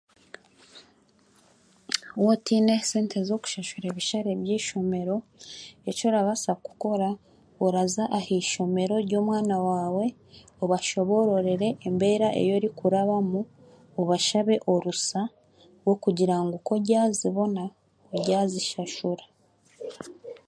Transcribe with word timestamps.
Wootaine 2.21 2.73
esente 2.81 3.17
z'okushashura 3.27 3.85
ebishare 3.89 4.31
by'eishomero 4.41 5.17
eki 5.89 6.03
orabaasa 6.09 6.51
kukora 6.65 7.09
oraza 7.65 8.03
ah'eishomero 8.17 8.95
ry'omwana 9.05 9.55
waawe 9.67 10.05
obashoboorore 10.63 11.67
embeera 11.87 12.27
ei 12.39 12.49
orikurabamu 12.57 13.41
obaashabe 14.01 14.55
orusa 14.73 15.21
rw'okugira 15.83 16.35
ngu 16.45 16.57
ku 16.65 16.71
oraazibona 16.77 17.63
oraahashura 18.15 19.25